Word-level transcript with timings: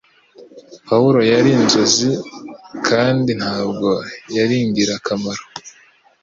Pawulo 0.87 1.19
yari 1.31 1.49
inzozi 1.59 2.09
kandi 2.87 3.31
ntabwo 3.39 3.89
yari 4.37 4.55
ingirakamaro 4.65 5.43